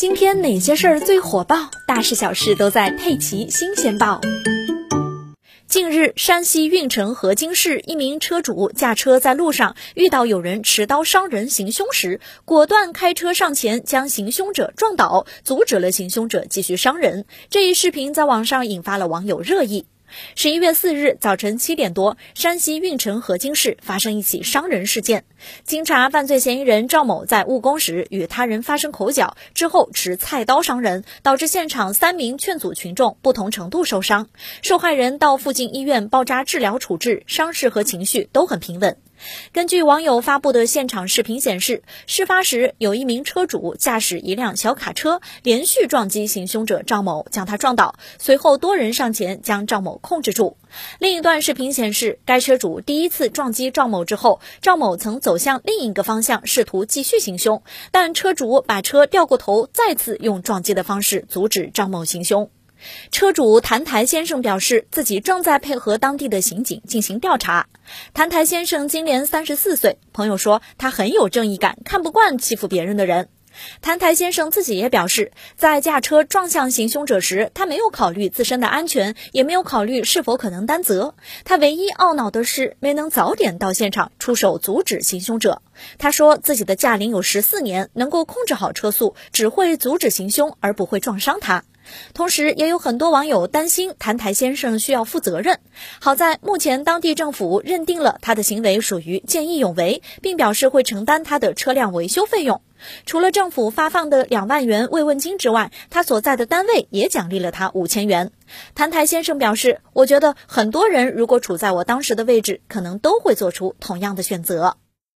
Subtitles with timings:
[0.00, 1.70] 今天哪些事儿最火爆？
[1.86, 4.18] 大事小事都在《佩奇新鲜报》。
[5.68, 17.26] 近日，山西运城河津市一名车主驾车在路上遇到有人持刀伤人行凶时，果断开车上前将行凶者撞倒，阻止了行凶者继续伤人。
[17.50, 19.84] 这一视频在网上引发了网友热议。
[20.34, 25.24] 十一月四日早晨七点多，山西运城河津市发生一起伤人事件。
[25.64, 34.28] 经查，犯罪嫌疑人赵某在务工时与他人发生口角，之后持菜刀伤人，导致现场三名劝阻群众不同程度受伤。
[34.62, 38.96] 受害人到附近医院包扎治疗处置，伤势和情绪都很平稳。
[39.52, 47.94] 根据网友发布的现场视频显示，事发时有一名车主驾驶一辆小卡车连续撞击行凶者赵某，将他撞倒。
[48.18, 50.56] 随后多人上前将赵某控制住。
[50.98, 62.50] 另一段视频显示，该车主第一次撞击赵某之后，赵某曾走向另一个方向，试图继续行凶，但车主把车掉过头，再次用撞击的方式阻止赵某行凶。
[63.10, 67.66] 车主谭台先生表示，自己正在配合当地的刑警进行调查。
[68.14, 73.28] 谭台先生今年三十四岁，朋友说他很有正义感，看不惯欺负别人的人。
[73.82, 81.16] 谭台先生自己也表示，在驾车撞向行凶者时，他没有考虑自身的安全，也没有考虑是否可能担责。
[81.44, 85.62] 他唯一懊恼的是没能早点到现场出手阻止行凶者。
[85.98, 91.64] 他说自己的驾龄有十四年，能够控制好车速，只会阻止行凶，而不会撞伤他。
[92.14, 95.58] 同时，也有很多网友担心谭台先生需要负责任。
[96.00, 102.60] 好在目前当地政府认定了他的行为属于见义勇为，并表示会承担他的车辆维修费用。
[103.04, 108.32] 除了政府发放的两万元慰问金之外，他所在的单位也奖励了他五千元。
[108.74, 114.76] 谭台先生表示：“我觉得很多人如果处在我当时的位置，可能都会做出同样的选择。”